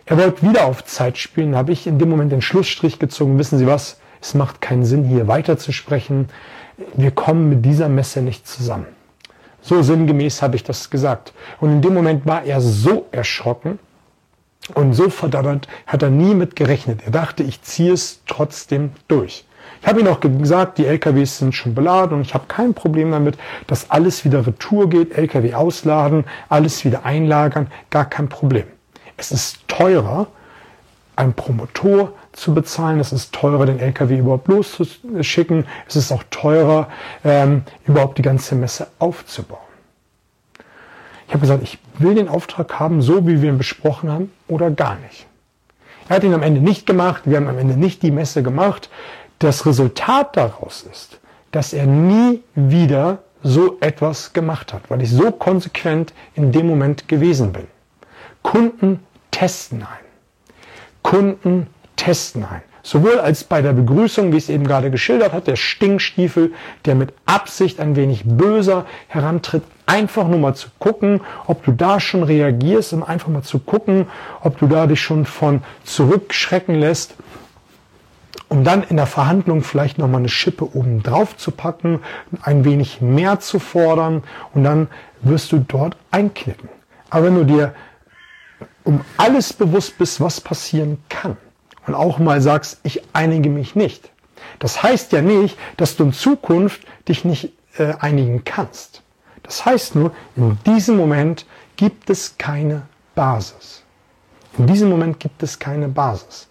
Er 0.04 0.18
wollte 0.18 0.42
wieder 0.42 0.64
auf 0.64 0.84
Zeit 0.84 1.16
spielen, 1.16 1.54
habe 1.54 1.72
ich 1.72 1.86
in 1.86 1.98
dem 1.98 2.10
Moment 2.10 2.32
den 2.32 2.42
Schlussstrich 2.42 2.98
gezogen. 2.98 3.38
Wissen 3.38 3.58
Sie 3.58 3.66
was? 3.66 4.00
Es 4.20 4.34
macht 4.34 4.60
keinen 4.60 4.84
Sinn, 4.84 5.04
hier 5.04 5.28
weiter 5.28 5.58
zu 5.58 5.72
sprechen. 5.72 6.28
Wir 6.94 7.10
kommen 7.10 7.48
mit 7.48 7.64
dieser 7.64 7.88
Messe 7.88 8.20
nicht 8.20 8.46
zusammen. 8.46 8.86
So 9.60 9.80
sinngemäß 9.82 10.42
habe 10.42 10.56
ich 10.56 10.64
das 10.64 10.90
gesagt. 10.90 11.32
Und 11.60 11.70
in 11.70 11.82
dem 11.82 11.94
Moment 11.94 12.26
war 12.26 12.44
er 12.44 12.60
so 12.60 13.06
erschrocken 13.12 13.78
und 14.74 14.94
so 14.94 15.08
verdattert, 15.08 15.68
hat 15.86 16.02
er 16.02 16.10
nie 16.10 16.34
mit 16.34 16.56
gerechnet. 16.56 17.02
Er 17.04 17.12
dachte, 17.12 17.44
ich 17.44 17.62
ziehe 17.62 17.92
es 17.92 18.22
trotzdem 18.26 18.90
durch. 19.06 19.44
Ich 19.80 19.88
habe 19.88 20.00
ihm 20.00 20.08
auch 20.08 20.20
gesagt, 20.20 20.78
die 20.78 20.86
LKWs 20.86 21.38
sind 21.38 21.54
schon 21.54 21.74
beladen 21.74 22.16
und 22.16 22.22
ich 22.22 22.34
habe 22.34 22.44
kein 22.48 22.74
Problem 22.74 23.10
damit, 23.12 23.36
dass 23.66 23.90
alles 23.90 24.24
wieder 24.24 24.46
retour 24.46 24.88
geht, 24.88 25.16
LKW 25.16 25.54
ausladen, 25.54 26.24
alles 26.48 26.84
wieder 26.84 27.04
einlagern, 27.04 27.68
gar 27.90 28.04
kein 28.04 28.28
Problem. 28.28 28.64
Es 29.22 29.30
ist 29.30 29.68
teurer, 29.68 30.26
einen 31.14 31.32
Promotor 31.32 32.12
zu 32.32 32.52
bezahlen. 32.54 32.98
Es 32.98 33.12
ist 33.12 33.32
teurer, 33.32 33.66
den 33.66 33.78
LKW 33.78 34.18
überhaupt 34.18 34.48
loszuschicken. 34.48 35.64
Es 35.86 35.94
ist 35.94 36.10
auch 36.10 36.24
teurer, 36.30 36.88
ähm, 37.24 37.62
überhaupt 37.86 38.18
die 38.18 38.22
ganze 38.22 38.56
Messe 38.56 38.88
aufzubauen. 38.98 39.60
Ich 41.28 41.34
habe 41.34 41.40
gesagt, 41.40 41.62
ich 41.62 41.78
will 41.98 42.16
den 42.16 42.28
Auftrag 42.28 42.80
haben, 42.80 43.00
so 43.00 43.24
wie 43.24 43.40
wir 43.40 43.50
ihn 43.50 43.58
besprochen 43.58 44.10
haben, 44.10 44.32
oder 44.48 44.72
gar 44.72 44.96
nicht. 44.96 45.26
Er 46.08 46.16
hat 46.16 46.24
ihn 46.24 46.34
am 46.34 46.42
Ende 46.42 46.60
nicht 46.60 46.84
gemacht. 46.84 47.22
Wir 47.24 47.36
haben 47.36 47.46
am 47.46 47.58
Ende 47.58 47.76
nicht 47.76 48.02
die 48.02 48.10
Messe 48.10 48.42
gemacht. 48.42 48.90
Das 49.38 49.66
Resultat 49.66 50.36
daraus 50.36 50.84
ist, 50.90 51.20
dass 51.52 51.72
er 51.72 51.86
nie 51.86 52.42
wieder 52.56 53.18
so 53.44 53.76
etwas 53.80 54.32
gemacht 54.32 54.72
hat, 54.72 54.90
weil 54.90 55.00
ich 55.00 55.10
so 55.10 55.30
konsequent 55.30 56.12
in 56.34 56.50
dem 56.50 56.66
Moment 56.66 57.06
gewesen 57.06 57.52
bin. 57.52 57.68
Kunden 58.42 59.00
testen 59.32 59.82
ein. 59.82 60.04
Kunden 61.02 61.66
testen 61.96 62.44
ein. 62.44 62.62
Sowohl 62.84 63.20
als 63.20 63.44
bei 63.44 63.62
der 63.62 63.72
Begrüßung, 63.72 64.32
wie 64.32 64.36
es 64.36 64.48
eben 64.48 64.66
gerade 64.66 64.90
geschildert 64.90 65.32
hat, 65.32 65.46
der 65.46 65.54
Stinkstiefel, 65.54 66.52
der 66.84 66.96
mit 66.96 67.12
Absicht 67.26 67.78
ein 67.78 67.94
wenig 67.94 68.24
böser 68.24 68.86
herantritt, 69.06 69.62
einfach 69.86 70.26
nur 70.26 70.40
mal 70.40 70.54
zu 70.54 70.68
gucken, 70.80 71.20
ob 71.46 71.64
du 71.64 71.72
da 71.72 72.00
schon 72.00 72.24
reagierst, 72.24 72.92
um 72.92 73.04
einfach 73.04 73.28
mal 73.28 73.42
zu 73.42 73.60
gucken, 73.60 74.06
ob 74.40 74.58
du 74.58 74.66
da 74.66 74.86
dich 74.86 75.00
schon 75.00 75.26
von 75.26 75.62
zurückschrecken 75.84 76.74
lässt, 76.74 77.14
um 78.48 78.64
dann 78.64 78.82
in 78.82 78.96
der 78.96 79.06
Verhandlung 79.06 79.62
vielleicht 79.62 79.98
nochmal 79.98 80.20
eine 80.20 80.28
Schippe 80.28 80.76
oben 80.76 81.04
drauf 81.04 81.36
zu 81.36 81.52
packen, 81.52 82.00
ein 82.42 82.64
wenig 82.64 83.00
mehr 83.00 83.38
zu 83.38 83.60
fordern 83.60 84.24
und 84.54 84.64
dann 84.64 84.88
wirst 85.20 85.52
du 85.52 85.64
dort 85.66 85.96
einknicken. 86.10 86.68
Aber 87.10 87.26
wenn 87.26 87.36
du 87.36 87.44
dir 87.44 87.74
um 88.84 89.00
alles 89.16 89.52
bewusst 89.52 89.98
bist, 89.98 90.20
was 90.20 90.40
passieren 90.40 91.02
kann. 91.08 91.36
Und 91.86 91.94
auch 91.94 92.18
mal 92.18 92.40
sagst, 92.40 92.80
ich 92.82 93.02
einige 93.12 93.50
mich 93.50 93.74
nicht. 93.74 94.10
Das 94.58 94.82
heißt 94.82 95.12
ja 95.12 95.22
nicht, 95.22 95.58
dass 95.76 95.96
du 95.96 96.04
in 96.04 96.12
Zukunft 96.12 96.82
dich 97.08 97.24
nicht 97.24 97.52
äh, 97.76 97.94
einigen 97.98 98.44
kannst. 98.44 99.02
Das 99.42 99.64
heißt 99.64 99.96
nur, 99.96 100.12
in 100.36 100.58
diesem 100.66 100.96
Moment 100.96 101.46
gibt 101.76 102.10
es 102.10 102.36
keine 102.38 102.82
Basis. 103.14 103.82
In 104.58 104.66
diesem 104.66 104.88
Moment 104.90 105.18
gibt 105.18 105.42
es 105.42 105.58
keine 105.58 105.88
Basis. 105.88 106.48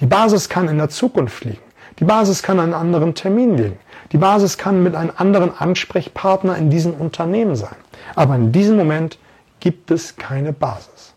Die 0.00 0.06
Basis 0.06 0.48
kann 0.48 0.68
in 0.68 0.78
der 0.78 0.88
Zukunft 0.88 1.44
liegen. 1.44 1.60
Die 1.98 2.04
Basis 2.04 2.42
kann 2.42 2.58
an 2.58 2.72
einem 2.72 2.80
anderen 2.80 3.14
Termin 3.14 3.56
liegen. 3.56 3.78
Die 4.12 4.16
Basis 4.16 4.56
kann 4.56 4.82
mit 4.82 4.94
einem 4.94 5.12
anderen 5.16 5.56
Ansprechpartner 5.56 6.56
in 6.56 6.70
diesem 6.70 6.94
Unternehmen 6.94 7.56
sein. 7.56 7.76
Aber 8.14 8.34
in 8.36 8.52
diesem 8.52 8.76
Moment 8.76 9.18
gibt 9.60 9.90
es 9.90 10.16
keine 10.16 10.52
Basis. 10.52 11.14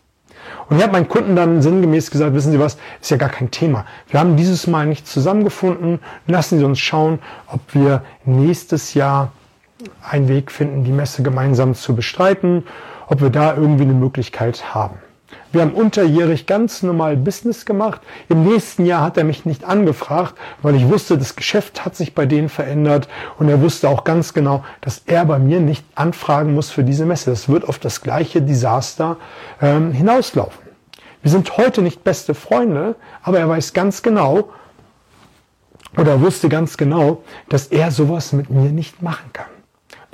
Und 0.68 0.76
ich 0.76 0.82
habe 0.82 0.92
meinen 0.92 1.08
Kunden 1.08 1.36
dann 1.36 1.62
sinngemäß 1.62 2.10
gesagt, 2.10 2.34
wissen 2.34 2.52
Sie 2.52 2.60
was, 2.60 2.76
ist 3.00 3.10
ja 3.10 3.16
gar 3.16 3.28
kein 3.28 3.50
Thema. 3.50 3.84
Wir 4.08 4.20
haben 4.20 4.36
dieses 4.36 4.66
Mal 4.66 4.86
nicht 4.86 5.06
zusammengefunden. 5.06 6.00
Lassen 6.26 6.58
Sie 6.58 6.64
uns 6.64 6.78
schauen, 6.78 7.18
ob 7.46 7.60
wir 7.72 8.02
nächstes 8.24 8.94
Jahr 8.94 9.32
einen 10.08 10.28
Weg 10.28 10.50
finden, 10.50 10.84
die 10.84 10.92
Messe 10.92 11.22
gemeinsam 11.22 11.74
zu 11.74 11.94
bestreiten, 11.94 12.64
ob 13.06 13.20
wir 13.20 13.30
da 13.30 13.54
irgendwie 13.54 13.84
eine 13.84 13.94
Möglichkeit 13.94 14.74
haben. 14.74 14.96
Wir 15.54 15.62
haben 15.62 15.72
unterjährig 15.72 16.46
ganz 16.46 16.82
normal 16.82 17.16
Business 17.16 17.64
gemacht. 17.64 18.00
Im 18.28 18.42
nächsten 18.42 18.86
Jahr 18.86 19.02
hat 19.02 19.16
er 19.16 19.22
mich 19.22 19.44
nicht 19.44 19.64
angefragt, 19.64 20.34
weil 20.62 20.74
ich 20.74 20.88
wusste, 20.88 21.16
das 21.16 21.36
Geschäft 21.36 21.84
hat 21.84 21.94
sich 21.94 22.12
bei 22.12 22.26
denen 22.26 22.48
verändert 22.48 23.06
und 23.38 23.48
er 23.48 23.62
wusste 23.62 23.88
auch 23.88 24.02
ganz 24.02 24.34
genau, 24.34 24.64
dass 24.80 25.02
er 25.06 25.24
bei 25.24 25.38
mir 25.38 25.60
nicht 25.60 25.84
anfragen 25.94 26.54
muss 26.54 26.70
für 26.70 26.82
diese 26.82 27.06
Messe. 27.06 27.30
Das 27.30 27.48
wird 27.48 27.68
auf 27.68 27.78
das 27.78 28.00
gleiche 28.00 28.42
Desaster 28.42 29.16
ähm, 29.62 29.92
hinauslaufen. 29.92 30.60
Wir 31.22 31.30
sind 31.30 31.56
heute 31.56 31.82
nicht 31.82 32.02
beste 32.02 32.34
Freunde, 32.34 32.96
aber 33.22 33.38
er 33.38 33.48
weiß 33.48 33.72
ganz 33.74 34.02
genau 34.02 34.48
oder 35.96 36.20
wusste 36.20 36.48
ganz 36.48 36.76
genau, 36.76 37.22
dass 37.48 37.68
er 37.68 37.92
sowas 37.92 38.32
mit 38.32 38.50
mir 38.50 38.70
nicht 38.70 39.02
machen 39.02 39.32
kann. 39.32 39.53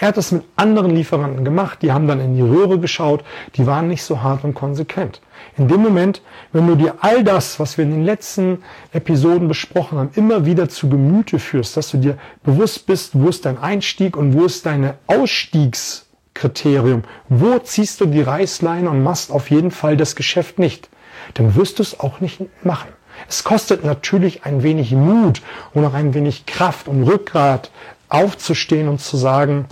Er 0.00 0.08
hat 0.08 0.16
das 0.16 0.32
mit 0.32 0.44
anderen 0.56 0.96
Lieferanten 0.96 1.44
gemacht, 1.44 1.82
die 1.82 1.92
haben 1.92 2.08
dann 2.08 2.20
in 2.20 2.34
die 2.34 2.40
Röhre 2.40 2.78
geschaut, 2.78 3.22
die 3.56 3.66
waren 3.66 3.88
nicht 3.88 4.02
so 4.02 4.22
hart 4.22 4.44
und 4.44 4.54
konsequent. 4.54 5.20
In 5.58 5.68
dem 5.68 5.82
Moment, 5.82 6.22
wenn 6.52 6.66
du 6.66 6.74
dir 6.74 6.94
all 7.02 7.22
das, 7.22 7.60
was 7.60 7.76
wir 7.76 7.84
in 7.84 7.90
den 7.90 8.04
letzten 8.06 8.62
Episoden 8.92 9.46
besprochen 9.46 9.98
haben, 9.98 10.08
immer 10.14 10.46
wieder 10.46 10.70
zu 10.70 10.88
Gemüte 10.88 11.38
führst, 11.38 11.76
dass 11.76 11.90
du 11.90 11.98
dir 11.98 12.16
bewusst 12.44 12.86
bist, 12.86 13.10
wo 13.12 13.28
ist 13.28 13.44
dein 13.44 13.58
Einstieg 13.58 14.16
und 14.16 14.32
wo 14.32 14.46
ist 14.46 14.64
deine 14.64 14.94
Ausstiegskriterium, 15.06 17.04
wo 17.28 17.58
ziehst 17.58 18.00
du 18.00 18.06
die 18.06 18.22
Reißleine 18.22 18.88
und 18.88 19.02
machst 19.02 19.30
auf 19.30 19.50
jeden 19.50 19.70
Fall 19.70 19.98
das 19.98 20.16
Geschäft 20.16 20.58
nicht, 20.58 20.88
dann 21.34 21.54
wirst 21.56 21.78
du 21.78 21.82
es 21.82 22.00
auch 22.00 22.20
nicht 22.20 22.40
machen. 22.64 22.88
Es 23.28 23.44
kostet 23.44 23.84
natürlich 23.84 24.46
ein 24.46 24.62
wenig 24.62 24.92
Mut 24.92 25.42
und 25.74 25.84
auch 25.84 25.92
ein 25.92 26.14
wenig 26.14 26.46
Kraft 26.46 26.88
und 26.88 27.02
Rückgrat 27.02 27.70
aufzustehen 28.08 28.88
und 28.88 29.02
zu 29.02 29.18
sagen, 29.18 29.66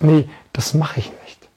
nee, 0.00 0.28
das 0.52 0.74
mache 0.74 1.00
ich 1.00 1.12
nicht. 1.24 1.48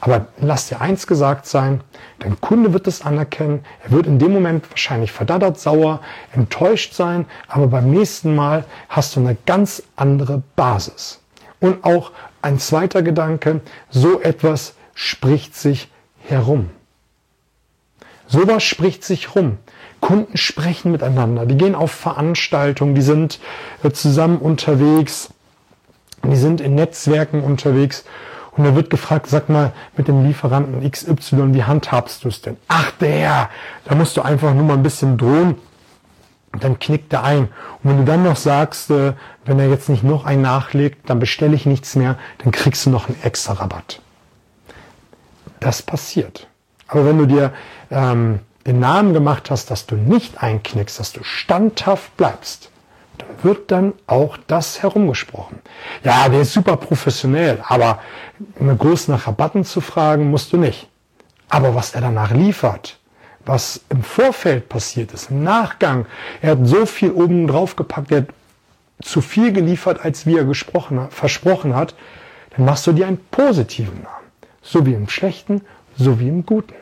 Aber 0.00 0.28
lass 0.40 0.68
dir 0.68 0.80
eins 0.80 1.06
gesagt 1.06 1.46
sein, 1.46 1.80
dein 2.20 2.40
Kunde 2.40 2.72
wird 2.72 2.86
es 2.86 3.02
anerkennen, 3.02 3.64
er 3.82 3.90
wird 3.90 4.06
in 4.06 4.18
dem 4.18 4.32
Moment 4.32 4.70
wahrscheinlich 4.70 5.10
verdattert, 5.10 5.58
sauer, 5.58 6.00
enttäuscht 6.32 6.94
sein, 6.94 7.26
aber 7.48 7.66
beim 7.66 7.90
nächsten 7.90 8.34
Mal 8.34 8.64
hast 8.88 9.16
du 9.16 9.20
eine 9.20 9.36
ganz 9.46 9.82
andere 9.96 10.42
Basis. 10.54 11.20
Und 11.60 11.84
auch 11.84 12.12
ein 12.42 12.60
zweiter 12.60 13.02
Gedanke, 13.02 13.60
so 13.90 14.20
etwas 14.20 14.74
spricht 14.94 15.56
sich 15.56 15.90
herum. 16.20 16.70
Sowas 18.28 18.62
spricht 18.62 19.02
sich 19.02 19.34
rum. 19.34 19.58
Kunden 20.00 20.36
sprechen 20.36 20.92
miteinander, 20.92 21.44
die 21.44 21.56
gehen 21.56 21.74
auf 21.74 21.90
Veranstaltungen, 21.90 22.94
die 22.94 23.02
sind 23.02 23.40
äh, 23.82 23.90
zusammen 23.90 24.38
unterwegs, 24.38 25.30
die 26.24 26.36
sind 26.36 26.60
in 26.60 26.74
Netzwerken 26.74 27.42
unterwegs 27.42 28.04
und 28.58 28.64
da 28.64 28.74
wird 28.74 28.90
gefragt, 28.90 29.28
sag 29.28 29.48
mal, 29.48 29.72
mit 29.96 30.08
dem 30.08 30.24
Lieferanten 30.24 30.88
XY, 30.90 31.54
wie 31.54 31.62
handhabst 31.62 32.24
du 32.24 32.28
es 32.28 32.42
denn? 32.42 32.56
Ach, 32.66 32.90
der, 33.00 33.50
da 33.84 33.94
musst 33.94 34.16
du 34.16 34.22
einfach 34.22 34.52
nur 34.52 34.64
mal 34.64 34.74
ein 34.74 34.82
bisschen 34.82 35.16
drohen. 35.16 35.54
Und 36.52 36.64
dann 36.64 36.78
knickt 36.78 37.12
er 37.12 37.22
ein. 37.24 37.48
Und 37.82 37.90
wenn 37.90 37.98
du 37.98 38.04
dann 38.04 38.24
noch 38.24 38.36
sagst, 38.36 38.90
äh, 38.90 39.12
wenn 39.44 39.60
er 39.60 39.68
jetzt 39.68 39.88
nicht 39.88 40.02
noch 40.02 40.24
einen 40.24 40.42
nachlegt, 40.42 41.08
dann 41.08 41.20
bestelle 41.20 41.54
ich 41.54 41.66
nichts 41.66 41.94
mehr, 41.94 42.16
dann 42.38 42.50
kriegst 42.52 42.84
du 42.86 42.90
noch 42.90 43.08
einen 43.08 43.22
extra 43.22 43.52
Rabatt. 43.52 44.00
Das 45.60 45.82
passiert. 45.82 46.48
Aber 46.88 47.04
wenn 47.04 47.18
du 47.18 47.26
dir 47.26 47.52
ähm, 47.90 48.40
den 48.66 48.80
Namen 48.80 49.12
gemacht 49.12 49.50
hast, 49.50 49.70
dass 49.70 49.86
du 49.86 49.94
nicht 49.94 50.42
einknickst, 50.42 50.98
dass 50.98 51.12
du 51.12 51.22
standhaft 51.22 52.16
bleibst, 52.16 52.70
wird 53.42 53.70
dann 53.70 53.92
auch 54.06 54.36
das 54.46 54.82
herumgesprochen. 54.82 55.58
Ja, 56.04 56.28
der 56.28 56.42
ist 56.42 56.52
super 56.52 56.76
professionell, 56.76 57.62
aber 57.66 58.00
groß 58.58 59.08
nach 59.08 59.26
Rabatten 59.26 59.64
zu 59.64 59.80
fragen, 59.80 60.30
musst 60.30 60.52
du 60.52 60.56
nicht. 60.56 60.88
Aber 61.48 61.74
was 61.74 61.94
er 61.94 62.02
danach 62.02 62.32
liefert, 62.32 62.98
was 63.46 63.80
im 63.88 64.02
Vorfeld 64.02 64.68
passiert 64.68 65.12
ist, 65.12 65.30
im 65.30 65.42
Nachgang, 65.42 66.06
er 66.42 66.52
hat 66.52 66.58
so 66.62 66.84
viel 66.84 67.12
oben 67.12 67.46
drauf 67.46 67.76
gepackt, 67.76 68.10
er 68.12 68.18
hat 68.18 68.28
zu 69.00 69.20
viel 69.20 69.52
geliefert, 69.52 70.04
als 70.04 70.26
wie 70.26 70.36
er 70.36 70.44
gesprochen, 70.44 71.08
versprochen 71.10 71.74
hat, 71.74 71.94
dann 72.56 72.66
machst 72.66 72.86
du 72.86 72.92
dir 72.92 73.06
einen 73.06 73.24
positiven 73.30 74.02
Namen. 74.02 74.26
So 74.62 74.84
wie 74.84 74.94
im 74.94 75.08
Schlechten, 75.08 75.62
so 75.96 76.20
wie 76.20 76.28
im 76.28 76.44
Guten. 76.44 76.74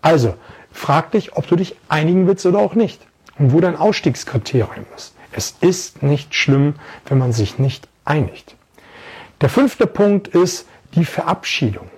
Also, 0.00 0.34
frag 0.72 1.10
dich, 1.12 1.36
ob 1.36 1.46
du 1.46 1.56
dich 1.56 1.76
einigen 1.88 2.26
willst 2.26 2.46
oder 2.46 2.58
auch 2.58 2.74
nicht. 2.74 3.00
Und 3.38 3.52
wo 3.52 3.60
dein 3.60 3.76
Ausstiegskriterium 3.76 4.86
ist. 4.96 5.14
Es 5.36 5.56
ist 5.60 6.02
nicht 6.02 6.34
schlimm, 6.34 6.74
wenn 7.06 7.18
man 7.18 7.32
sich 7.32 7.58
nicht 7.58 7.88
einigt. 8.04 8.54
Der 9.40 9.48
fünfte 9.48 9.86
Punkt 9.86 10.28
ist 10.28 10.66
die 10.94 11.04
Verabschiedung. 11.04 11.90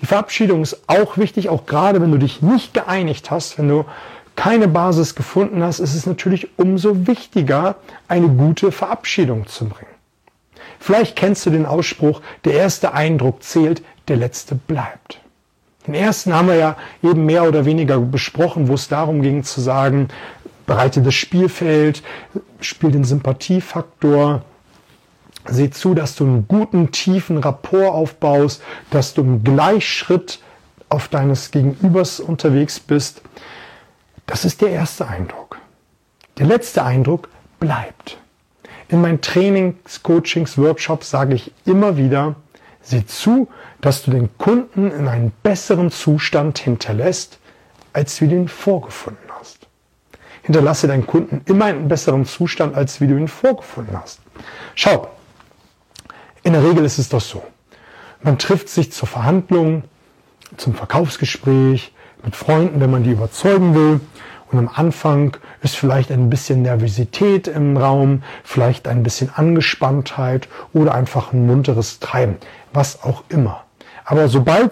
Die 0.00 0.06
Verabschiedung 0.06 0.62
ist 0.62 0.82
auch 0.86 1.18
wichtig, 1.18 1.50
auch 1.50 1.66
gerade 1.66 2.00
wenn 2.00 2.10
du 2.10 2.18
dich 2.18 2.40
nicht 2.40 2.72
geeinigt 2.72 3.30
hast, 3.30 3.58
wenn 3.58 3.68
du 3.68 3.84
keine 4.34 4.68
Basis 4.68 5.14
gefunden 5.14 5.62
hast, 5.62 5.80
ist 5.80 5.94
es 5.94 6.06
natürlich 6.06 6.58
umso 6.58 7.06
wichtiger, 7.06 7.76
eine 8.08 8.28
gute 8.28 8.72
Verabschiedung 8.72 9.46
zu 9.46 9.68
bringen. 9.68 9.90
Vielleicht 10.78 11.16
kennst 11.16 11.44
du 11.44 11.50
den 11.50 11.66
Ausspruch, 11.66 12.22
der 12.46 12.54
erste 12.54 12.94
Eindruck 12.94 13.42
zählt, 13.42 13.82
der 14.08 14.16
letzte 14.16 14.54
bleibt. 14.54 15.20
Den 15.86 15.94
ersten 15.94 16.32
haben 16.32 16.48
wir 16.48 16.56
ja 16.56 16.76
eben 17.02 17.26
mehr 17.26 17.44
oder 17.44 17.64
weniger 17.64 17.98
besprochen, 17.98 18.68
wo 18.68 18.74
es 18.74 18.88
darum 18.88 19.22
ging 19.22 19.44
zu 19.44 19.60
sagen, 19.60 20.08
bereite 20.70 21.02
das 21.02 21.14
Spielfeld, 21.14 22.00
spiel 22.60 22.92
den 22.92 23.02
Sympathiefaktor, 23.02 24.42
seh 25.44 25.68
zu, 25.70 25.94
dass 25.94 26.14
du 26.14 26.24
einen 26.24 26.46
guten, 26.46 26.92
tiefen 26.92 27.38
Rapport 27.38 27.92
aufbaust, 27.92 28.62
dass 28.92 29.12
du 29.12 29.22
im 29.22 29.42
Gleichschritt 29.42 30.38
auf 30.88 31.08
deines 31.08 31.50
Gegenübers 31.50 32.20
unterwegs 32.20 32.78
bist. 32.78 33.22
Das 34.26 34.44
ist 34.44 34.60
der 34.62 34.70
erste 34.70 35.08
Eindruck. 35.08 35.58
Der 36.38 36.46
letzte 36.46 36.84
Eindruck 36.84 37.28
bleibt. 37.58 38.18
In 38.86 39.00
meinen 39.00 39.20
Trainings, 39.20 40.04
Coachings, 40.04 40.56
Workshops 40.56 41.10
sage 41.10 41.34
ich 41.34 41.50
immer 41.64 41.96
wieder, 41.96 42.36
sieh 42.80 43.04
zu, 43.04 43.48
dass 43.80 44.04
du 44.04 44.12
den 44.12 44.30
Kunden 44.38 44.92
in 44.92 45.08
einen 45.08 45.32
besseren 45.42 45.90
Zustand 45.90 46.60
hinterlässt, 46.60 47.40
als 47.92 48.18
du 48.18 48.26
ihn 48.26 48.46
vorgefunden. 48.46 49.29
Hinterlasse 50.50 50.88
deinen 50.88 51.06
Kunden 51.06 51.42
immer 51.46 51.70
in 51.70 51.76
einen 51.76 51.88
besseren 51.88 52.24
Zustand, 52.26 52.74
als 52.74 53.00
wie 53.00 53.06
du 53.06 53.16
ihn 53.16 53.28
vorgefunden 53.28 53.96
hast. 53.96 54.18
Schau, 54.74 55.06
in 56.42 56.54
der 56.54 56.64
Regel 56.64 56.84
ist 56.84 56.98
es 56.98 57.08
doch 57.08 57.20
so. 57.20 57.44
Man 58.20 58.36
trifft 58.36 58.68
sich 58.68 58.90
zur 58.90 59.06
Verhandlung, 59.06 59.84
zum 60.56 60.74
Verkaufsgespräch, 60.74 61.94
mit 62.24 62.34
Freunden, 62.34 62.80
wenn 62.80 62.90
man 62.90 63.04
die 63.04 63.12
überzeugen 63.12 63.76
will. 63.76 64.00
Und 64.50 64.58
am 64.58 64.68
Anfang 64.74 65.36
ist 65.62 65.76
vielleicht 65.76 66.10
ein 66.10 66.28
bisschen 66.28 66.62
Nervosität 66.62 67.46
im 67.46 67.76
Raum, 67.76 68.24
vielleicht 68.42 68.88
ein 68.88 69.04
bisschen 69.04 69.30
Angespanntheit 69.32 70.48
oder 70.72 70.96
einfach 70.96 71.32
ein 71.32 71.46
munteres 71.46 72.00
Treiben, 72.00 72.38
was 72.72 73.04
auch 73.04 73.22
immer. 73.28 73.62
Aber 74.04 74.26
sobald 74.26 74.68